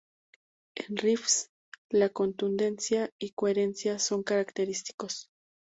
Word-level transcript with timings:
En 0.73 0.97
riffs, 0.97 1.51
la 1.91 2.09
contundencia 2.09 3.11
y 3.19 3.33
coherencia 3.33 3.99
son 3.99 4.23
característicos. 4.23 5.29